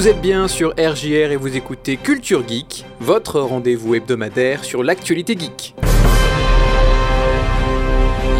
Vous 0.00 0.08
êtes 0.08 0.22
bien 0.22 0.48
sur 0.48 0.70
RJR 0.78 1.30
et 1.30 1.36
vous 1.36 1.58
écoutez 1.58 1.98
Culture 1.98 2.42
Geek, 2.48 2.86
votre 3.00 3.38
rendez-vous 3.38 3.96
hebdomadaire 3.96 4.64
sur 4.64 4.82
l'actualité 4.82 5.36
geek. 5.38 5.74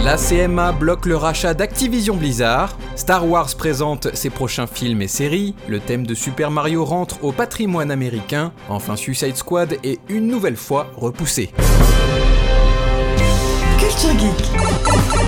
La 0.03 0.17
CMA 0.17 0.73
bloque 0.73 1.05
le 1.05 1.17
rachat 1.17 1.53
d'Activision 1.53 2.17
Blizzard, 2.17 2.79
Star 2.97 3.29
Wars 3.29 3.55
présente 3.59 4.09
ses 4.17 4.31
prochains 4.31 4.67
films 4.67 5.03
et 5.03 5.07
séries, 5.07 5.55
le 5.69 5.81
thème 5.81 6.07
de 6.07 6.15
Super 6.15 6.51
Mario 6.51 6.83
rentre 6.83 7.23
au 7.23 7.31
patrimoine 7.31 7.91
américain, 7.91 8.55
enfin 8.71 8.97
Suicide 8.97 9.37
Squad 9.37 9.77
est 9.85 10.01
une 10.09 10.29
nouvelle 10.29 10.57
fois 10.57 10.87
repoussé. 10.97 11.51
Culture 13.79 14.19
Geek. 14.19 14.80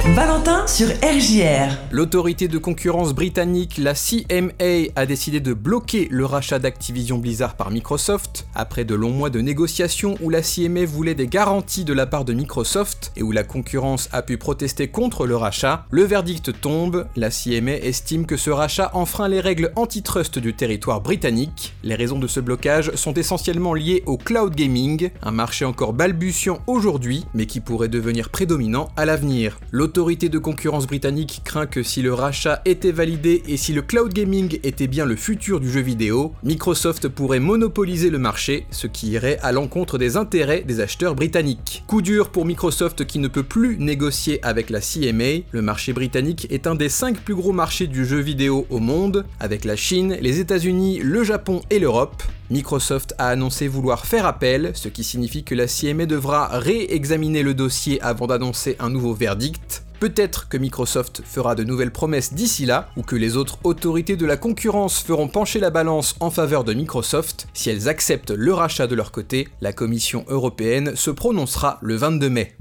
Valentin 0.04 0.66
sur 0.66 0.88
RJR. 0.88 1.78
L'autorité 1.92 2.48
de 2.48 2.58
concurrence 2.58 3.14
britannique, 3.14 3.78
la 3.78 3.94
CMA, 3.94 4.90
a 4.96 5.06
décidé 5.06 5.38
de 5.38 5.54
bloquer 5.54 6.08
le 6.10 6.26
rachat 6.26 6.58
d'Activision 6.58 7.18
Blizzard 7.18 7.54
par 7.54 7.70
Microsoft. 7.70 8.48
Après 8.56 8.84
de 8.84 8.96
longs 8.96 9.12
mois 9.12 9.30
de 9.30 9.40
négociations 9.40 10.16
où 10.20 10.28
la 10.28 10.42
CMA 10.42 10.86
voulait 10.86 11.14
des 11.14 11.28
garanties 11.28 11.84
de 11.84 11.92
la 11.92 12.06
part 12.06 12.24
de 12.24 12.32
Microsoft 12.32 13.12
et 13.14 13.22
où 13.22 13.30
la 13.30 13.44
concurrence 13.44 14.08
a 14.10 14.22
pu 14.22 14.38
protester 14.38 14.88
contre 14.88 15.24
le 15.24 15.36
rachat, 15.36 15.86
le 15.92 16.02
verdict 16.02 16.60
tombe. 16.60 17.06
La 17.14 17.30
CMA 17.30 17.76
estime 17.76 18.26
que 18.26 18.36
ce 18.36 18.50
rachat 18.50 18.90
enfreint 18.94 19.28
les 19.28 19.40
règles 19.40 19.70
antitrust 19.76 20.40
du 20.40 20.52
territoire 20.52 21.00
britannique. 21.00 21.74
Les 21.84 21.94
raisons 21.94 22.18
de 22.18 22.26
ce 22.26 22.40
blocage 22.40 22.90
sont 22.96 23.14
essentiellement 23.14 23.72
liées 23.72 24.02
au 24.06 24.16
cloud 24.16 24.56
gaming, 24.56 25.10
un 25.22 25.30
marché 25.30 25.64
encore 25.64 25.92
balbutiant 25.92 26.58
aujourd'hui, 26.66 27.24
mais 27.34 27.46
qui 27.46 27.60
pourrait 27.60 27.88
devenir 27.88 28.30
prédominant 28.30 28.88
à 28.96 29.04
l'avenir. 29.04 29.60
De 29.94 30.38
concurrence 30.38 30.86
britannique 30.86 31.42
craint 31.44 31.66
que 31.66 31.82
si 31.82 32.00
le 32.00 32.14
rachat 32.14 32.62
était 32.64 32.92
validé 32.92 33.42
et 33.46 33.58
si 33.58 33.74
le 33.74 33.82
cloud 33.82 34.12
gaming 34.12 34.58
était 34.62 34.86
bien 34.86 35.04
le 35.04 35.16
futur 35.16 35.60
du 35.60 35.70
jeu 35.70 35.80
vidéo, 35.80 36.32
Microsoft 36.42 37.08
pourrait 37.08 37.40
monopoliser 37.40 38.08
le 38.08 38.18
marché, 38.18 38.66
ce 38.70 38.86
qui 38.86 39.10
irait 39.10 39.38
à 39.42 39.52
l'encontre 39.52 39.98
des 39.98 40.16
intérêts 40.16 40.62
des 40.62 40.80
acheteurs 40.80 41.14
britanniques. 41.14 41.84
Coup 41.86 42.00
dur 42.00 42.30
pour 42.30 42.46
Microsoft 42.46 43.04
qui 43.04 43.18
ne 43.18 43.28
peut 43.28 43.42
plus 43.42 43.76
négocier 43.78 44.42
avec 44.42 44.70
la 44.70 44.80
CMA, 44.80 45.44
le 45.50 45.62
marché 45.62 45.92
britannique 45.92 46.46
est 46.50 46.66
un 46.66 46.74
des 46.74 46.88
5 46.88 47.18
plus 47.18 47.34
gros 47.34 47.52
marchés 47.52 47.86
du 47.86 48.06
jeu 48.06 48.20
vidéo 48.20 48.66
au 48.70 48.78
monde, 48.78 49.26
avec 49.40 49.64
la 49.64 49.76
Chine, 49.76 50.16
les 50.20 50.40
États-Unis, 50.40 51.00
le 51.02 51.22
Japon 51.22 51.60
et 51.68 51.78
l'Europe. 51.78 52.22
Microsoft 52.50 53.14
a 53.18 53.28
annoncé 53.28 53.68
vouloir 53.68 54.06
faire 54.06 54.26
appel, 54.26 54.72
ce 54.74 54.88
qui 54.88 55.04
signifie 55.04 55.44
que 55.44 55.54
la 55.54 55.66
CMA 55.66 56.06
devra 56.06 56.48
réexaminer 56.48 57.42
le 57.42 57.54
dossier 57.54 58.00
avant 58.02 58.26
d'annoncer 58.26 58.76
un 58.78 58.90
nouveau 58.90 59.14
verdict. 59.14 59.84
Peut-être 60.00 60.48
que 60.48 60.56
Microsoft 60.56 61.22
fera 61.24 61.54
de 61.54 61.62
nouvelles 61.62 61.92
promesses 61.92 62.34
d'ici 62.34 62.66
là, 62.66 62.88
ou 62.96 63.02
que 63.02 63.14
les 63.14 63.36
autres 63.36 63.58
autorités 63.62 64.16
de 64.16 64.26
la 64.26 64.36
concurrence 64.36 65.00
feront 65.00 65.28
pencher 65.28 65.60
la 65.60 65.70
balance 65.70 66.16
en 66.18 66.30
faveur 66.30 66.64
de 66.64 66.74
Microsoft. 66.74 67.46
Si 67.54 67.70
elles 67.70 67.88
acceptent 67.88 68.32
le 68.32 68.52
rachat 68.52 68.88
de 68.88 68.96
leur 68.96 69.12
côté, 69.12 69.48
la 69.60 69.72
Commission 69.72 70.24
européenne 70.26 70.96
se 70.96 71.12
prononcera 71.12 71.78
le 71.82 71.94
22 71.94 72.30
mai. 72.30 72.56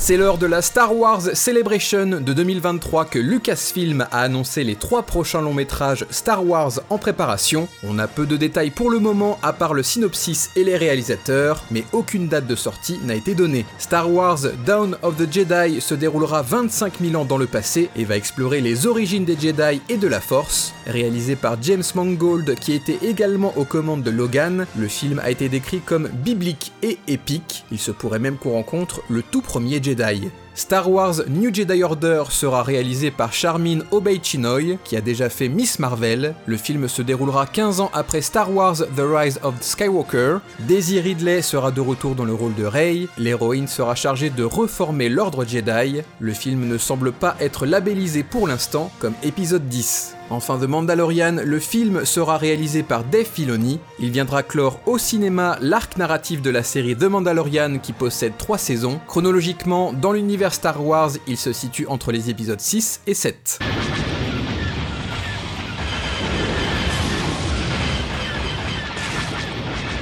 C'est 0.00 0.16
lors 0.16 0.38
de 0.38 0.46
la 0.46 0.62
Star 0.62 0.96
Wars 0.96 1.22
Celebration 1.34 2.06
de 2.06 2.32
2023 2.32 3.04
que 3.06 3.18
Lucasfilm 3.18 4.06
a 4.12 4.20
annoncé 4.20 4.62
les 4.62 4.76
trois 4.76 5.02
prochains 5.02 5.40
longs 5.40 5.52
métrages 5.52 6.06
Star 6.10 6.46
Wars 6.46 6.80
en 6.88 6.98
préparation. 6.98 7.68
On 7.82 7.98
a 7.98 8.06
peu 8.06 8.24
de 8.24 8.36
détails 8.36 8.70
pour 8.70 8.90
le 8.90 9.00
moment 9.00 9.40
à 9.42 9.52
part 9.52 9.74
le 9.74 9.82
synopsis 9.82 10.50
et 10.54 10.62
les 10.62 10.76
réalisateurs, 10.76 11.64
mais 11.72 11.82
aucune 11.92 12.28
date 12.28 12.46
de 12.46 12.54
sortie 12.54 13.00
n'a 13.04 13.16
été 13.16 13.34
donnée. 13.34 13.66
Star 13.78 14.10
Wars 14.10 14.38
Dawn 14.64 14.96
of 15.02 15.16
the 15.16 15.30
Jedi 15.30 15.80
se 15.80 15.94
déroulera 15.94 16.42
25 16.42 17.00
000 17.00 17.20
ans 17.20 17.24
dans 17.24 17.36
le 17.36 17.46
passé 17.46 17.90
et 17.96 18.04
va 18.04 18.16
explorer 18.16 18.60
les 18.60 18.86
origines 18.86 19.24
des 19.24 19.38
Jedi 19.38 19.82
et 19.88 19.96
de 19.96 20.08
la 20.08 20.20
Force. 20.20 20.74
Réalisé 20.86 21.34
par 21.34 21.60
James 21.60 21.82
Mangold 21.96 22.54
qui 22.54 22.72
était 22.72 23.00
également 23.02 23.52
aux 23.56 23.64
commandes 23.64 24.04
de 24.04 24.12
Logan, 24.12 24.64
le 24.78 24.88
film 24.88 25.20
a 25.24 25.30
été 25.30 25.48
décrit 25.48 25.80
comme 25.80 26.08
biblique 26.08 26.72
et 26.84 26.98
épique. 27.08 27.64
Il 27.72 27.78
se 27.80 27.90
pourrait 27.90 28.20
même 28.20 28.36
qu'on 28.36 28.52
rencontre 28.52 29.02
le 29.10 29.22
tout 29.22 29.42
premier 29.42 29.82
Jedi. 29.82 29.87
Jedi. 29.88 30.30
Star 30.58 30.90
Wars 30.90 31.22
New 31.28 31.54
Jedi 31.54 31.84
Order 31.84 32.24
sera 32.30 32.64
réalisé 32.64 33.12
par 33.12 33.32
Charmin 33.32 33.78
Obey-Chinoy, 33.92 34.78
qui 34.82 34.96
a 34.96 35.00
déjà 35.00 35.28
fait 35.28 35.48
Miss 35.48 35.78
Marvel. 35.78 36.34
Le 36.46 36.56
film 36.56 36.88
se 36.88 37.00
déroulera 37.00 37.46
15 37.46 37.80
ans 37.80 37.92
après 37.94 38.22
Star 38.22 38.52
Wars 38.52 38.78
The 38.78 39.02
Rise 39.08 39.38
of 39.44 39.54
Skywalker. 39.60 40.38
Daisy 40.58 40.98
Ridley 40.98 41.42
sera 41.42 41.70
de 41.70 41.80
retour 41.80 42.16
dans 42.16 42.24
le 42.24 42.34
rôle 42.34 42.56
de 42.56 42.64
Rey. 42.64 43.06
L'héroïne 43.18 43.68
sera 43.68 43.94
chargée 43.94 44.30
de 44.30 44.42
reformer 44.42 45.08
l'ordre 45.08 45.44
Jedi. 45.44 46.02
Le 46.18 46.32
film 46.32 46.66
ne 46.66 46.76
semble 46.76 47.12
pas 47.12 47.36
être 47.38 47.64
labellisé 47.64 48.24
pour 48.24 48.48
l'instant 48.48 48.90
comme 48.98 49.14
épisode 49.22 49.68
10. 49.68 50.16
Enfin, 50.30 50.58
The 50.58 50.64
Mandalorian, 50.64 51.36
le 51.42 51.58
film 51.58 52.04
sera 52.04 52.36
réalisé 52.36 52.82
par 52.82 53.02
Dave 53.02 53.24
Filoni. 53.24 53.78
Il 53.98 54.10
viendra 54.10 54.42
clore 54.42 54.78
au 54.84 54.98
cinéma 54.98 55.56
l'arc 55.62 55.96
narratif 55.96 56.42
de 56.42 56.50
la 56.50 56.62
série 56.62 56.94
The 56.94 57.04
Mandalorian 57.04 57.78
qui 57.78 57.94
possède 57.94 58.34
3 58.36 58.58
saisons. 58.58 59.00
Chronologiquement, 59.06 59.94
dans 59.94 60.12
l'univers 60.12 60.47
Star 60.52 60.84
Wars, 60.84 61.12
il 61.26 61.36
se 61.36 61.52
situe 61.52 61.86
entre 61.86 62.12
les 62.12 62.30
épisodes 62.30 62.60
6 62.60 63.00
et 63.06 63.14
7. 63.14 63.58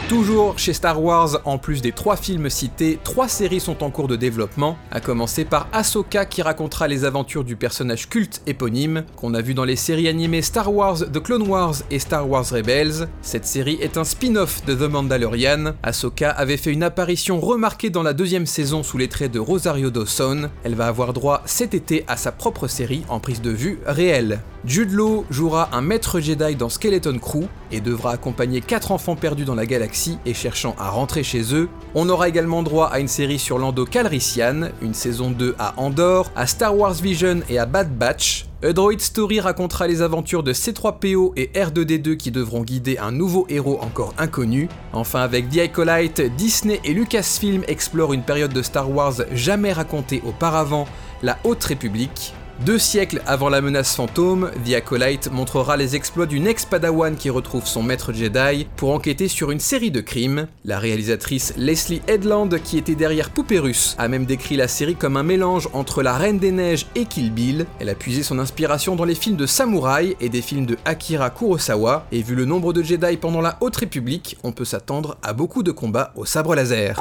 Toujours 0.09 0.57
chez 0.57 0.73
Star 0.73 1.03
Wars, 1.03 1.41
en 1.45 1.59
plus 1.59 1.83
des 1.83 1.91
trois 1.91 2.17
films 2.17 2.49
cités, 2.49 3.01
trois 3.03 3.27
séries 3.27 3.59
sont 3.59 3.83
en 3.83 3.91
cours 3.91 4.07
de 4.07 4.15
développement, 4.15 4.79
à 4.93 5.01
commencer 5.01 5.45
par 5.45 5.67
Ahsoka 5.73 6.27
qui 6.27 6.43
racontera 6.43 6.87
les 6.87 7.05
aventures 7.05 7.43
du 7.43 7.57
personnage 7.57 8.09
culte 8.09 8.41
éponyme 8.47 9.03
qu'on 9.17 9.35
a 9.35 9.41
vu 9.41 9.53
dans 9.53 9.65
les 9.65 9.75
séries 9.75 10.07
animées 10.07 10.43
Star 10.43 10.73
Wars 10.73 10.99
The 10.99 11.21
Clone 11.21 11.49
Wars 11.49 11.75
et 11.91 11.99
Star 11.99 12.31
Wars 12.31 12.47
Rebels. 12.49 13.09
Cette 13.21 13.47
série 13.47 13.79
est 13.81 13.97
un 13.97 14.05
spin-off 14.05 14.65
de 14.65 14.77
The 14.77 14.89
Mandalorian. 14.89 15.75
Ahsoka 15.83 16.31
avait 16.31 16.57
fait 16.57 16.73
une 16.73 16.85
apparition 16.85 17.41
remarquée 17.41 17.91
dans 17.91 18.05
la 18.05 18.13
deuxième 18.13 18.47
saison 18.47 18.85
sous 18.85 18.99
les 18.99 19.09
traits 19.09 19.33
de 19.33 19.41
Rosario 19.41 19.91
Dawson. 19.91 20.51
Elle 20.63 20.77
va 20.77 20.87
avoir 20.87 21.15
droit 21.15 21.43
cet 21.47 21.75
été 21.75 22.05
à 22.07 22.17
sa 22.17 22.31
propre 22.31 22.69
série 22.69 23.03
en 23.09 23.19
prise 23.19 23.43
de 23.43 23.51
vue 23.51 23.81
réelle. 23.85 24.41
Jude 24.67 24.91
Law 24.91 25.25
jouera 25.31 25.69
un 25.71 25.81
maître 25.81 26.19
Jedi 26.19 26.57
dans 26.57 26.69
Skeleton 26.69 27.21
Crew 27.21 27.45
et 27.71 27.81
devra 27.81 28.11
accompagner 28.11 28.61
quatre 28.61 28.91
enfants 28.91 29.15
perdus 29.15 29.45
dans 29.45 29.55
la 29.55 29.65
galaxie 29.65 30.19
et 30.27 30.35
cherchant 30.35 30.75
à 30.77 30.91
rentrer 30.91 31.23
chez 31.23 31.55
eux. 31.55 31.69
On 31.95 32.09
aura 32.09 32.29
également 32.29 32.65
droit 32.65 32.89
à 32.89 32.99
une 32.99 33.07
série 33.07 33.39
sur 33.39 33.59
Lando 33.59 33.85
Calrissian, 33.85 34.71
une 34.83 34.93
saison 34.93 35.31
2 35.31 35.55
à 35.61 35.75
Andorre, 35.77 36.33
à 36.35 36.49
Star 36.49 36.77
Wars 36.77 36.95
Vision 36.95 37.43
et 37.49 37.61
à 37.61 37.67
Bad 37.67 37.97
Batch. 37.97 38.47
A 38.65 38.73
Droid 38.73 39.01
Story 39.01 39.39
racontera 39.39 39.87
les 39.87 40.03
aventures 40.03 40.43
de 40.43 40.53
C3PO 40.53 41.35
et 41.37 41.53
R2D2 41.55 42.17
qui 42.17 42.33
devront 42.33 42.63
guider 42.63 42.99
un 42.99 43.13
nouveau 43.13 43.47
héros 43.49 43.79
encore 43.81 44.15
inconnu. 44.19 44.69
Enfin, 44.93 45.21
avec 45.21 45.49
The 45.49 45.59
Acolyte, 45.59 46.23
Disney 46.37 46.81
et 46.83 46.93
Lucasfilm 46.93 47.63
explorent 47.69 48.15
une 48.15 48.25
période 48.25 48.53
de 48.53 48.63
Star 48.63 48.91
Wars 48.91 49.15
jamais 49.33 49.73
racontée 49.73 50.23
auparavant, 50.27 50.89
la 51.23 51.39
Haute 51.45 51.63
République. 51.63 52.35
Deux 52.65 52.79
siècles 52.79 53.21
avant 53.27 53.51
la 53.51 53.61
menace 53.61 53.95
fantôme, 53.95 54.51
The 54.65 54.73
Acolyte 54.73 55.31
montrera 55.31 55.77
les 55.77 55.95
exploits 55.95 56.25
d'une 56.25 56.47
ex-padawan 56.47 57.15
qui 57.15 57.29
retrouve 57.29 57.67
son 57.67 57.83
maître 57.83 58.15
Jedi 58.15 58.67
pour 58.77 58.93
enquêter 58.93 59.29
sur 59.29 59.51
une 59.51 59.61
série 59.61 59.91
de 59.91 60.01
crimes. 60.01 60.49
La 60.65 60.79
réalisatrice 60.79 61.53
Leslie 61.59 62.01
Headland, 62.09 62.49
qui 62.65 62.79
était 62.79 62.95
derrière 62.95 63.29
Poupée 63.29 63.59
Russe, 63.59 63.95
a 63.99 64.09
même 64.09 64.25
décrit 64.25 64.57
la 64.57 64.69
série 64.69 64.97
comme 64.97 65.19
un 65.19 65.23
mélange 65.23 65.69
entre 65.75 66.03
La 66.03 66.15
Reine 66.15 66.39
des 66.39 66.51
Neiges 66.51 66.87
et 66.95 67.05
Kill 67.05 67.31
Bill. 67.31 67.67
Elle 67.79 67.91
a 67.91 67.95
puisé 67.95 68.23
son 68.23 68.39
inspiration 68.39 68.97
dans 68.97 69.05
les 69.05 69.15
films 69.15 69.37
de 69.37 69.47
samouraï 69.47 70.17
et 70.21 70.31
des 70.31 70.43
films 70.43 70.67
de 70.67 70.79
Akira 70.87 71.29
Kurosawa, 71.29 72.07
et 72.11 72.23
vu 72.23 72.35
le 72.35 72.47
nombre 72.47 72.73
de 72.73 72.83
Jedi 72.83 73.19
pendant 73.19 73.43
la 73.43 73.59
Haute 73.61 73.77
République, 73.77 74.39
on 74.45 74.53
peut 74.53 74.65
s'attendre 74.65 75.19
à 75.23 75.35
beaucoup 75.35 75.63
de 75.63 75.73
combats 75.73 76.13
au 76.17 76.25
sabre 76.25 76.55
laser. 76.55 76.99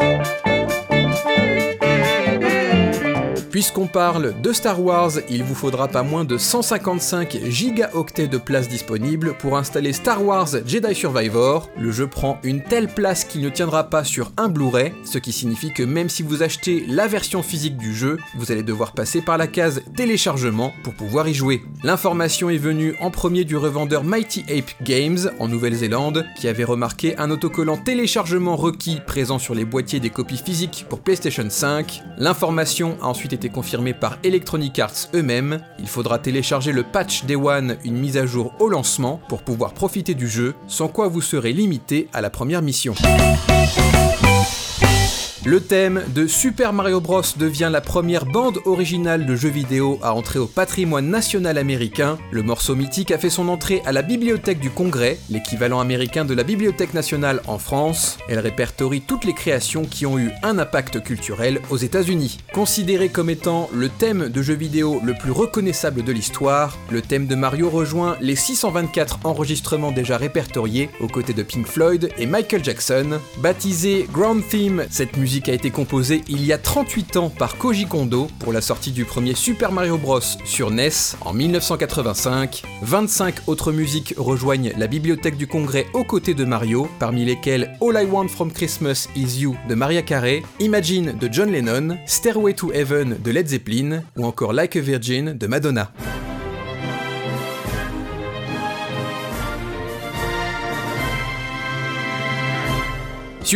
Puisqu'on 3.56 3.88
parle 3.88 4.34
de 4.42 4.52
Star 4.52 4.81
Wars, 4.81 5.13
il 5.30 5.42
vous 5.42 5.56
faudra 5.56 5.88
pas 5.88 6.04
moins 6.04 6.25
de 6.25 6.38
155 6.38 7.38
gigaoctets 7.46 8.28
de 8.28 8.38
place 8.38 8.68
disponibles 8.68 9.34
pour 9.40 9.57
installer 9.57 9.94
Star 9.94 10.25
Wars 10.25 10.50
Jedi 10.66 10.94
Survivor. 10.94 11.69
Le 11.80 11.90
jeu 11.90 12.06
prend 12.06 12.38
une 12.44 12.62
telle 12.62 12.90
place 12.90 13.24
qu'il 13.24 13.40
ne 13.40 13.48
tiendra 13.48 13.86
pas 13.86 14.04
sur 14.04 14.34
un 14.36 14.50
Blu-ray, 14.50 14.92
ce 15.06 15.19
qui 15.19 15.31
signifie 15.31 15.72
que 15.72 15.84
même 15.84 16.10
si 16.10 16.22
vous 16.22 16.44
achetez 16.44 16.84
la 16.90 17.07
version 17.07 17.42
physique 17.42 17.78
du 17.78 17.96
jeu, 17.96 18.18
vous 18.38 18.52
allez 18.52 18.62
devoir 18.62 18.92
passer 18.92 19.22
par 19.22 19.38
la 19.38 19.48
case 19.48 19.84
téléchargement 19.96 20.74
pour 20.84 20.94
pouvoir 20.94 21.30
y 21.30 21.34
jouer. 21.34 21.63
L'information 21.81 22.50
est 22.50 22.57
venue 22.57 22.98
en 23.00 23.10
premier 23.10 23.46
du 23.46 23.56
revendeur 23.56 24.04
Mighty 24.04 24.44
Ape 24.50 24.72
Games 24.84 25.31
en 25.40 25.48
Nouvelle-Zélande, 25.48 26.25
qui 26.38 26.50
avait 26.50 26.66
remarqué 26.66 27.18
un 27.18 27.31
autocollant 27.31 27.78
téléchargement 27.78 28.57
requis 28.57 29.00
présent 29.07 29.40
sur 29.40 29.56
les 29.56 29.63
boîtiers 29.63 30.02
des 30.02 30.10
copies 30.10 30.42
physiques 30.44 30.86
pour 30.90 31.00
PlayStation 31.00 31.46
5. 31.50 32.04
L'information 32.18 32.98
a 33.02 33.07
ensuite 33.07 33.31
été 33.31 33.44
confirmé 33.50 33.94
par 33.94 34.18
Electronic 34.24 34.80
Arts 34.80 35.09
eux-mêmes. 35.13 35.59
Il 35.80 35.88
faudra 35.88 36.19
télécharger 36.19 36.71
le 36.71 36.83
patch 36.83 37.25
Day 37.25 37.36
One, 37.36 37.77
une 37.83 37.97
mise 37.97 38.18
à 38.18 38.25
jour 38.25 38.53
au 38.59 38.69
lancement, 38.69 39.19
pour 39.27 39.42
pouvoir 39.42 39.74
profiter 39.74 40.13
du 40.13 40.27
jeu, 40.27 40.56
sans 40.68 40.88
quoi 40.88 41.07
vous 41.07 41.21
serez 41.21 41.53
limité 41.53 42.07
à 42.13 42.21
la 42.21 42.30
première 42.30 42.62
mission. 42.62 42.94
Le 45.45 45.62
thème 45.62 46.01
de 46.15 46.25
Super 46.25 46.74
Mario 46.74 47.00
Bros 47.00 47.21
devient 47.38 47.69
la 47.71 47.80
première 47.80 48.25
bande 48.25 48.57
originale 48.65 49.27
de 49.27 49.36
jeux 49.36 49.50
vidéo 49.50 50.00
à 50.01 50.15
entrer 50.15 50.39
au 50.39 50.47
patrimoine 50.47 51.07
national 51.07 51.59
américain. 51.59 52.18
Le 52.31 52.42
morceau 52.42 52.74
mythique 52.74 53.12
a 53.12 53.19
fait 53.19 53.30
son 53.30 53.47
entrée 53.47 53.83
à 53.86 53.92
la 53.92 54.01
Bibliothèque 54.01 54.59
du 54.59 54.71
Congrès, 54.71 55.19
l'équivalent 55.30 55.80
américain 55.80 56.25
de 56.25 56.33
la 56.33 56.42
Bibliothèque 56.42 56.95
nationale 56.95 57.44
en 57.45 57.59
France. 57.59 58.18
Elle 58.27 58.39
répertorie 58.39 59.01
toutes 59.01 59.24
les 59.24 59.36
créations 59.36 59.86
qui 59.86 60.07
ont 60.07 60.18
eu 60.18 60.31
un 60.42 60.57
impact 60.57 61.03
culturel 61.03 61.62
aux 61.69 61.77
États-Unis. 61.77 62.39
Considéré 62.51 63.09
comme 63.09 63.30
étant 63.30 63.69
le 63.71 63.89
thème 63.89 64.30
de 64.30 64.42
jeu 64.42 64.56
vidéo 64.56 65.00
le 65.03 65.13
plus 65.13 65.31
reconnaissable 65.31 66.03
de 66.03 66.12
l'histoire, 66.12 66.75
le 66.89 67.03
thème 67.03 67.27
de 67.27 67.36
Mario 67.36 67.69
rejoint 67.69 68.18
les 68.19 68.36
624 68.36 69.19
enregistrements 69.25 69.92
déjà 69.92 70.18
répertoriés 70.18 70.89
aux 71.01 71.07
côtés 71.07 71.33
de 71.33 71.44
Pink 71.44 71.68
Floyd 71.68 72.09
et 72.18 72.25
Michael 72.25 72.63
Jackson. 72.63 73.19
Baptisé 73.44 74.07
Ground 74.12 74.42
Theme, 74.50 74.86
cette 74.89 75.18
musique 75.18 75.35
a 75.50 75.54
été 75.54 75.70
composée 75.70 76.22
il 76.28 76.46
y 76.46 76.54
a 76.54 76.58
38 76.58 77.18
ans 77.18 77.30
par 77.30 77.58
Koji 77.58 77.86
Kondo 77.86 78.28
pour 78.40 78.54
la 78.54 78.62
sortie 78.62 78.92
du 78.92 79.06
premier 79.06 79.36
Super 79.36 79.72
Mario 79.72 79.98
Bros 79.98 80.22
sur 80.46 80.72
NES 80.72 80.90
en 81.22 81.34
1985. 81.34 82.64
25 82.82 83.36
autres 83.48 83.72
musiques 83.72 84.14
rejoignent 84.18 84.72
la 84.78 84.88
bibliothèque 84.88 85.38
du 85.38 85.48
Congrès 85.48 85.88
aux 85.94 86.04
côtés 86.04 86.34
de 86.34 86.46
Mario, 86.46 86.88
parmi 87.00 87.26
lesquelles 87.26 87.78
All 87.82 88.02
I 88.02 88.06
Want 88.06 88.30
from 88.30 88.52
Christmas 88.52 89.08
Is 89.16 89.42
You 89.42 89.56
de 89.68 89.76
Maria 89.76 90.02
Carey, 90.02 90.44
Imagine 90.60 91.18
de 91.18 91.30
John 91.32 91.52
Lennon, 91.52 91.98
Stairway 92.06 92.54
to 92.54 92.72
Heaven 92.72 93.18
de 93.24 93.31
Led 93.31 93.48
Zeppelin 93.48 94.04
ou 94.18 94.26
encore 94.26 94.54
Like 94.54 94.76
a 94.76 94.81
Virgin 94.81 95.34
de 95.38 95.48
Madonna. 95.48 95.92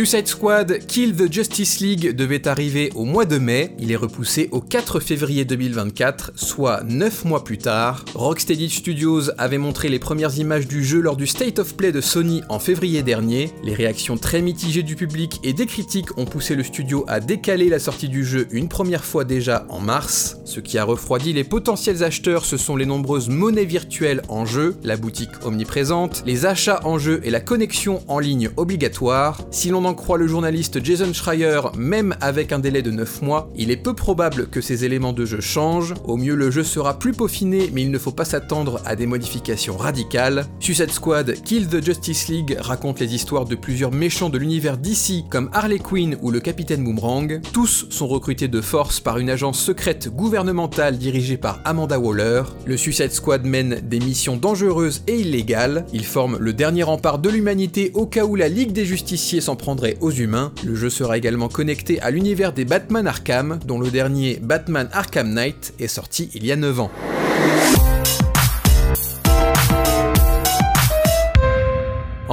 Suicide 0.00 0.28
Squad 0.28 0.78
Kill 0.86 1.14
the 1.14 1.30
Justice 1.30 1.80
League 1.80 2.16
devait 2.16 2.48
arriver 2.48 2.90
au 2.94 3.04
mois 3.04 3.26
de 3.26 3.36
mai, 3.36 3.74
il 3.78 3.92
est 3.92 3.96
repoussé 3.96 4.48
au 4.50 4.62
4 4.62 4.98
février 4.98 5.44
2024, 5.44 6.32
soit 6.36 6.82
9 6.84 7.26
mois 7.26 7.44
plus 7.44 7.58
tard. 7.58 8.06
Rocksteady 8.14 8.70
Studios 8.70 9.30
avait 9.36 9.58
montré 9.58 9.90
les 9.90 9.98
premières 9.98 10.38
images 10.38 10.66
du 10.66 10.82
jeu 10.82 11.02
lors 11.02 11.16
du 11.16 11.26
State 11.26 11.58
of 11.58 11.76
Play 11.76 11.92
de 11.92 12.00
Sony 12.00 12.40
en 12.48 12.58
février 12.58 13.02
dernier. 13.02 13.52
Les 13.62 13.74
réactions 13.74 14.16
très 14.16 14.40
mitigées 14.40 14.82
du 14.82 14.96
public 14.96 15.38
et 15.44 15.52
des 15.52 15.66
critiques 15.66 16.16
ont 16.16 16.24
poussé 16.24 16.54
le 16.54 16.62
studio 16.62 17.04
à 17.06 17.20
décaler 17.20 17.68
la 17.68 17.78
sortie 17.78 18.08
du 18.08 18.24
jeu 18.24 18.48
une 18.52 18.68
première 18.68 19.04
fois 19.04 19.24
déjà 19.24 19.66
en 19.68 19.80
mars. 19.80 20.38
Ce 20.46 20.60
qui 20.60 20.78
a 20.78 20.84
refroidi 20.84 21.34
les 21.34 21.44
potentiels 21.44 22.02
acheteurs, 22.02 22.46
ce 22.46 22.56
sont 22.56 22.76
les 22.76 22.86
nombreuses 22.86 23.28
monnaies 23.28 23.66
virtuelles 23.66 24.22
en 24.30 24.46
jeu, 24.46 24.76
la 24.82 24.96
boutique 24.96 25.44
omniprésente, 25.44 26.22
les 26.24 26.46
achats 26.46 26.80
en 26.84 26.98
jeu 26.98 27.20
et 27.22 27.30
la 27.30 27.40
connexion 27.40 28.02
en 28.08 28.18
ligne 28.18 28.48
obligatoire. 28.56 29.42
Si 29.50 29.68
l'on 29.68 29.89
croit 29.94 30.18
le 30.18 30.26
journaliste 30.26 30.84
Jason 30.84 31.12
Schreier, 31.12 31.60
même 31.76 32.16
avec 32.20 32.52
un 32.52 32.58
délai 32.58 32.82
de 32.82 32.90
9 32.90 33.22
mois, 33.22 33.50
il 33.56 33.70
est 33.70 33.76
peu 33.76 33.94
probable 33.94 34.48
que 34.48 34.60
ces 34.60 34.84
éléments 34.84 35.12
de 35.12 35.24
jeu 35.24 35.40
changent. 35.40 35.94
Au 36.04 36.16
mieux, 36.16 36.34
le 36.34 36.50
jeu 36.50 36.64
sera 36.64 36.98
plus 36.98 37.12
peaufiné, 37.12 37.70
mais 37.72 37.82
il 37.82 37.90
ne 37.90 37.98
faut 37.98 38.10
pas 38.12 38.24
s'attendre 38.24 38.80
à 38.84 38.96
des 38.96 39.06
modifications 39.06 39.76
radicales. 39.76 40.46
Suicide 40.60 40.90
Squad 40.90 41.34
Kill 41.42 41.68
the 41.68 41.84
Justice 41.84 42.28
League 42.28 42.56
raconte 42.60 43.00
les 43.00 43.14
histoires 43.14 43.44
de 43.44 43.54
plusieurs 43.54 43.92
méchants 43.92 44.30
de 44.30 44.38
l'univers 44.38 44.76
d'ici, 44.76 45.24
comme 45.30 45.50
Harley 45.52 45.78
Quinn 45.78 46.16
ou 46.22 46.30
le 46.30 46.40
Capitaine 46.40 46.84
Boomerang. 46.84 47.40
Tous 47.52 47.86
sont 47.90 48.08
recrutés 48.08 48.48
de 48.48 48.60
force 48.60 49.00
par 49.00 49.18
une 49.18 49.30
agence 49.30 49.58
secrète 49.60 50.08
gouvernementale 50.14 50.98
dirigée 50.98 51.36
par 51.36 51.60
Amanda 51.64 51.98
Waller. 51.98 52.42
Le 52.66 52.76
Suicide 52.76 53.12
Squad 53.12 53.44
mène 53.44 53.80
des 53.82 54.00
missions 54.00 54.36
dangereuses 54.36 55.02
et 55.06 55.18
illégales. 55.20 55.86
Il 55.92 56.04
forme 56.04 56.38
le 56.38 56.52
dernier 56.52 56.82
rempart 56.82 57.18
de 57.18 57.28
l'humanité 57.28 57.90
au 57.94 58.06
cas 58.06 58.24
où 58.24 58.36
la 58.36 58.48
Ligue 58.48 58.72
des 58.72 58.84
Justiciers 58.84 59.40
s'en 59.40 59.56
aux 60.00 60.10
humains. 60.10 60.52
Le 60.64 60.74
jeu 60.74 60.90
sera 60.90 61.18
également 61.18 61.48
connecté 61.48 62.00
à 62.00 62.10
l'univers 62.10 62.52
des 62.52 62.64
Batman 62.64 63.06
Arkham, 63.06 63.58
dont 63.66 63.78
le 63.78 63.90
dernier 63.90 64.38
Batman 64.40 64.88
Arkham 64.92 65.32
Knight 65.32 65.74
est 65.78 65.88
sorti 65.88 66.30
il 66.34 66.44
y 66.46 66.52
a 66.52 66.56
9 66.56 66.80
ans. 66.80 66.90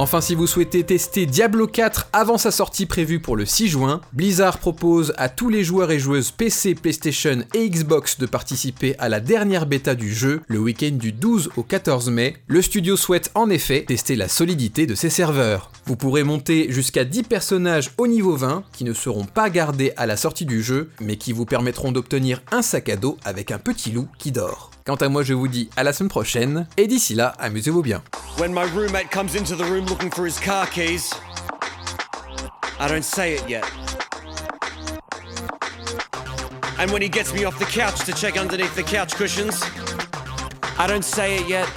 Enfin, 0.00 0.20
si 0.20 0.36
vous 0.36 0.46
souhaitez 0.46 0.84
tester 0.84 1.26
Diablo 1.26 1.66
4 1.66 2.10
avant 2.12 2.38
sa 2.38 2.52
sortie 2.52 2.86
prévue 2.86 3.18
pour 3.18 3.34
le 3.34 3.44
6 3.44 3.66
juin, 3.66 4.00
Blizzard 4.12 4.58
propose 4.58 5.12
à 5.16 5.28
tous 5.28 5.48
les 5.48 5.64
joueurs 5.64 5.90
et 5.90 5.98
joueuses 5.98 6.30
PC, 6.30 6.76
PlayStation 6.76 7.40
et 7.52 7.68
Xbox 7.68 8.16
de 8.16 8.26
participer 8.26 8.94
à 9.00 9.08
la 9.08 9.18
dernière 9.18 9.66
bêta 9.66 9.96
du 9.96 10.14
jeu 10.14 10.40
le 10.46 10.60
week-end 10.60 10.92
du 10.92 11.10
12 11.10 11.50
au 11.56 11.64
14 11.64 12.10
mai. 12.10 12.36
Le 12.46 12.62
studio 12.62 12.96
souhaite 12.96 13.32
en 13.34 13.50
effet 13.50 13.86
tester 13.88 14.14
la 14.14 14.28
solidité 14.28 14.86
de 14.86 14.94
ses 14.94 15.10
serveurs. 15.10 15.72
Vous 15.84 15.96
pourrez 15.96 16.22
monter 16.22 16.70
jusqu'à 16.70 17.04
10 17.04 17.24
personnages 17.24 17.90
au 17.98 18.06
niveau 18.06 18.36
20 18.36 18.62
qui 18.72 18.84
ne 18.84 18.92
seront 18.92 19.24
pas 19.24 19.50
gardés 19.50 19.92
à 19.96 20.06
la 20.06 20.16
sortie 20.16 20.46
du 20.46 20.62
jeu, 20.62 20.90
mais 21.00 21.16
qui 21.16 21.32
vous 21.32 21.44
permettront 21.44 21.90
d'obtenir 21.90 22.40
un 22.52 22.62
sac 22.62 22.88
à 22.88 22.94
dos 22.94 23.16
avec 23.24 23.50
un 23.50 23.58
petit 23.58 23.90
loup 23.90 24.06
qui 24.16 24.30
dort. 24.30 24.70
Quant 24.88 24.94
à 24.94 25.10
moi, 25.10 25.22
je 25.22 25.34
vous 25.34 25.48
dis 25.48 25.68
à 25.76 25.82
la 25.82 25.92
semaine 25.92 26.08
prochaine, 26.08 26.66
et 26.78 26.86
d'ici 26.86 27.14
là, 27.14 27.34
amusez-vous 27.38 27.82
bien. 27.82 28.02
When 28.38 28.54
my 28.54 28.64
roommate 28.74 29.10
comes 29.10 29.36
into 29.38 29.54
the 29.54 29.68
room 29.68 29.84
looking 29.84 30.10
for 30.10 30.24
his 30.24 30.40
car 30.40 30.66
keys, 30.66 31.12
I 32.80 32.88
don't 32.88 33.04
say 33.04 33.34
it 33.34 33.46
yet. 33.46 33.66
And 36.78 36.90
when 36.90 37.02
he 37.02 37.10
gets 37.10 37.34
me 37.34 37.44
off 37.44 37.58
the 37.58 37.66
couch 37.66 38.02
to 38.06 38.14
check 38.14 38.38
underneath 38.38 38.74
the 38.76 38.82
couch 38.82 39.14
cushions, 39.14 39.62
I 40.78 40.86
don't 40.86 41.04
say 41.04 41.36
it 41.36 41.46
yet. 41.46 41.68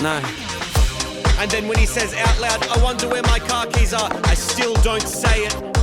No. 0.00 0.20
And 1.40 1.50
then 1.50 1.66
when 1.66 1.78
he 1.78 1.86
says 1.86 2.14
out 2.14 2.40
loud, 2.40 2.64
I 2.68 2.80
wonder 2.80 3.08
where 3.08 3.24
my 3.24 3.40
car 3.40 3.66
keys 3.66 3.92
are, 3.92 4.08
I 4.22 4.34
still 4.36 4.74
don't 4.84 5.02
say 5.02 5.46
it. 5.46 5.79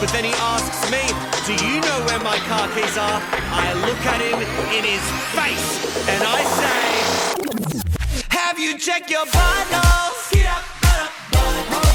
But 0.00 0.10
then 0.10 0.22
he 0.22 0.30
asks 0.38 0.88
me, 0.92 1.02
Do 1.42 1.54
you 1.66 1.80
know 1.80 1.98
where 2.06 2.20
my 2.20 2.38
car 2.46 2.68
keys 2.70 2.96
are? 2.96 3.18
I 3.50 3.74
look 3.82 3.98
at 4.06 4.22
him 4.22 4.38
in 4.70 4.84
his 4.86 5.02
face 5.34 5.68
and 6.06 6.22
I 6.22 6.38
say, 6.54 8.22
Have 8.30 8.60
you 8.60 8.78
checked 8.78 9.10
your 9.10 9.26
buttholes? 9.26 10.30
Get 10.30 10.46
up, 10.46 10.62
butt 10.84 11.18
up. 11.34 11.90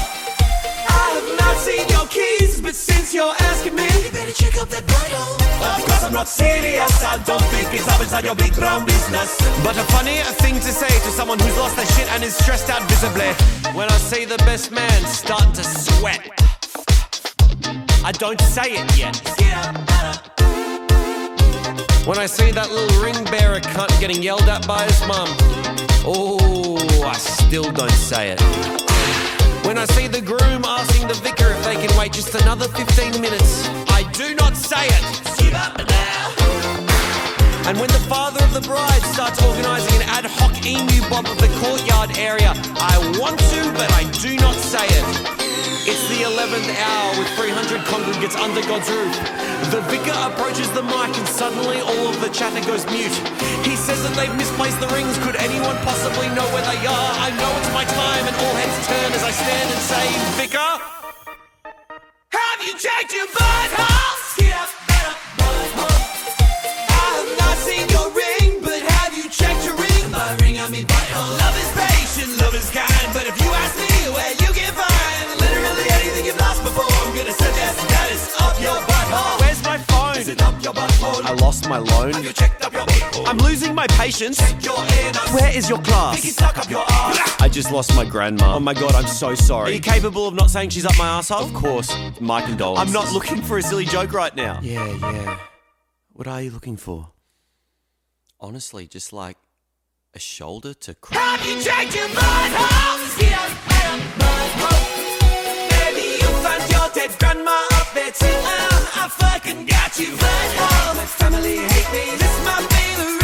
I 0.84 1.06
have 1.16 1.30
not 1.40 1.56
seen 1.56 1.88
your 1.88 2.06
keys, 2.08 2.60
but 2.60 2.74
since 2.74 3.14
you're 3.14 3.34
asking 3.40 3.74
me, 3.74 3.88
you 4.04 4.10
better 4.12 4.32
check 4.32 4.60
up 4.60 4.68
that 4.68 4.84
butthole. 4.84 5.40
Of 5.64 5.86
course 5.88 6.04
I'm 6.04 6.12
not 6.12 6.28
serious, 6.28 6.92
I 7.02 7.16
don't 7.24 7.40
think 7.56 7.72
it's 7.72 7.88
up 7.88 8.02
inside 8.02 8.24
your 8.24 8.36
big 8.36 8.54
brown 8.54 8.84
business. 8.84 9.38
But 9.64 9.78
a 9.78 9.84
funny 9.96 10.20
thing 10.44 10.56
to 10.56 10.72
say 10.76 10.92
to 10.92 11.10
someone 11.10 11.38
who's 11.38 11.56
lost 11.56 11.76
their 11.76 11.86
shit 11.96 12.12
and 12.12 12.22
is 12.22 12.36
stressed 12.36 12.68
out 12.68 12.82
visibly. 12.82 13.32
When 13.72 13.88
I 13.88 13.96
see 13.96 14.26
the 14.26 14.36
best 14.44 14.72
man 14.72 15.06
starting 15.06 15.54
to 15.54 15.64
sweat. 15.64 16.53
I 18.06 18.12
don't 18.12 18.38
say 18.38 18.76
it 18.76 18.98
yet. 18.98 19.16
When 22.06 22.18
I 22.18 22.26
see 22.26 22.50
that 22.50 22.70
little 22.70 23.02
ring 23.02 23.24
bearer 23.24 23.60
cunt 23.60 23.98
getting 23.98 24.22
yelled 24.22 24.42
at 24.42 24.66
by 24.66 24.84
his 24.84 25.00
mum, 25.08 25.26
oh, 26.04 26.76
I 27.02 27.14
still 27.14 27.72
don't 27.72 27.90
say 27.90 28.36
it. 28.36 28.40
When 29.64 29.78
I 29.78 29.86
see 29.86 30.06
the 30.06 30.20
groom 30.20 30.66
asking 30.66 31.08
the 31.08 31.14
vicar 31.14 31.52
if 31.52 31.64
they 31.64 31.76
can 31.76 31.96
wait 31.96 32.12
just 32.12 32.34
another 32.34 32.68
15 32.68 33.22
minutes, 33.22 33.66
I 33.88 34.04
do 34.12 34.34
not 34.34 34.54
say 34.54 34.84
it. 34.84 35.24
And 37.66 37.80
when 37.80 37.88
the 37.88 38.04
father 38.06 38.44
of 38.44 38.52
the 38.52 38.60
bride 38.60 39.02
starts 39.14 39.42
organising 39.42 40.02
an 40.02 40.08
ad 40.10 40.26
hoc 40.26 40.52
emu 40.66 41.00
bob 41.08 41.24
of 41.24 41.38
the 41.38 41.48
courtyard 41.64 42.18
area, 42.18 42.52
I 42.76 43.00
want 43.18 43.38
to, 43.40 43.72
but 43.72 43.90
I 43.94 44.04
do 44.20 44.36
not 44.36 44.54
say 44.56 44.84
it. 44.84 45.43
It's 45.86 46.04
the 46.08 46.24
11th 46.24 46.68
hour 46.80 47.08
with 47.18 47.28
300 47.36 47.80
congregants 47.86 48.36
under 48.40 48.62
God's 48.66 48.88
roof. 48.88 49.14
The 49.70 49.80
vicar 49.92 50.16
approaches 50.26 50.70
the 50.72 50.82
mic 50.82 51.12
and 51.14 51.28
suddenly 51.28 51.80
all 51.80 52.08
of 52.08 52.20
the 52.20 52.28
chatter 52.28 52.64
goes 52.66 52.84
mute. 52.86 53.14
He 53.62 53.76
says 53.76 54.02
that 54.02 54.14
they've 54.16 54.34
misplaced 54.36 54.80
the 54.80 54.88
rings. 54.96 55.16
Could 55.24 55.36
anyone 55.36 55.76
possibly 55.84 56.28
know 56.34 56.46
where 56.56 56.64
they 56.66 56.80
are? 56.86 57.10
I 57.20 57.30
know 57.36 57.50
it's 57.60 57.72
my 57.72 57.84
time 57.84 58.24
and 58.26 58.36
all 58.36 58.54
heads 58.58 58.76
turn 58.88 59.10
as 59.12 59.22
I 59.22 59.32
stand 59.32 59.68
and 59.70 59.82
say, 59.84 60.04
Vicar, 60.40 60.72
have 62.32 62.60
you 62.66 62.74
checked 62.78 63.12
your 63.12 63.28
butthole? 63.30 64.40
Get 64.40 64.52
up, 64.56 64.70
get 64.88 65.04
up, 65.06 65.18
butthole. 65.38 66.00
I 66.90 67.06
have 67.18 67.32
not 67.38 67.56
seen 67.62 67.86
your 67.94 68.08
ring, 68.10 68.60
but 68.64 68.80
have 68.82 69.12
you 69.16 69.28
checked 69.30 69.64
your 69.64 69.76
ring? 69.76 70.04
My 70.10 70.34
ring 70.42 70.58
on 70.58 70.70
me 70.72 70.82
butthole. 70.84 71.32
Love 71.38 71.56
is 71.60 71.70
patient, 71.76 72.30
love 72.42 72.54
is 72.54 72.68
kind, 72.70 73.08
but 73.12 73.26
if 73.28 73.36
you 73.40 73.50
ask 73.52 73.74
me 73.78 74.10
where 74.16 74.32
you 74.42 74.43
suggest 77.34 77.88
that 77.88 78.08
it's 78.12 78.40
up 78.40 78.60
your 78.60 78.78
butthole. 78.88 79.40
Where's 79.40 79.62
my 79.64 79.78
phone? 79.78 80.16
Is 80.16 80.28
it 80.28 80.42
up 80.42 80.62
your 80.62 80.74
butthole? 80.74 81.24
I 81.24 81.32
lost 81.34 81.68
my 81.68 81.78
loan. 81.78 82.12
Have 82.12 82.24
you 82.24 82.32
checked 82.32 82.64
up 82.64 82.72
your 82.72 82.86
butthole? 82.86 83.26
I'm 83.28 83.38
losing 83.38 83.74
my 83.74 83.86
patience. 83.88 84.38
Check 84.38 84.64
your 84.64 84.78
anus. 84.78 85.32
Where 85.34 85.56
is 85.56 85.68
your 85.68 85.80
class? 85.82 86.20
Think 86.20 86.34
stuck 86.34 86.58
up 86.58 86.70
your 86.70 86.84
ass. 86.88 87.36
I 87.40 87.48
just 87.48 87.70
lost 87.70 87.94
my 87.96 88.04
grandma. 88.04 88.54
Oh 88.56 88.60
my 88.60 88.74
god, 88.74 88.94
I'm 88.94 89.06
so 89.06 89.34
sorry. 89.34 89.70
Are 89.70 89.74
you 89.74 89.80
capable 89.80 90.26
of 90.26 90.34
not 90.34 90.50
saying 90.50 90.70
she's 90.70 90.86
up 90.86 90.96
my 90.98 91.18
asshole? 91.18 91.44
Of 91.44 91.54
course. 91.54 91.94
My 92.20 92.40
condolences. 92.42 92.86
I'm 92.86 92.92
not 92.92 93.12
looking 93.12 93.42
for 93.42 93.58
a 93.58 93.62
silly 93.62 93.84
joke 93.84 94.12
right 94.12 94.34
now. 94.34 94.60
Yeah, 94.62 94.86
yeah. 94.86 95.38
What 96.12 96.26
are 96.28 96.40
you 96.40 96.50
looking 96.50 96.76
for? 96.76 97.10
Honestly, 98.40 98.86
just 98.86 99.12
like 99.12 99.36
a 100.14 100.18
shoulder 100.18 100.74
to 100.74 100.94
cry. 100.94 101.18
Have 101.18 101.46
you 101.46 101.62
checked 101.62 101.94
your 101.94 102.08
butthole? 102.08 103.18
Get 103.18 103.32
up, 103.32 103.50
get 103.68 104.00
butthole 104.18 104.73
it, 107.04 107.18
grandma 107.18 107.50
up 107.72 107.96
it. 107.96 108.16
Oh, 108.22 108.90
I 108.96 109.08
fucking 109.08 109.66
got 109.66 109.98
you 109.98 110.10
right 110.14 110.52
home. 110.60 110.98
Oh, 110.98 111.06
family 111.06 111.56
hate 111.56 111.90
me, 111.92 112.16
this 112.16 112.44
my 112.44 112.60
favorite. 112.70 113.23